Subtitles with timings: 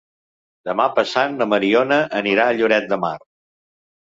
[0.69, 3.17] Demà passat na Mariona anirà a Lloret de Mar.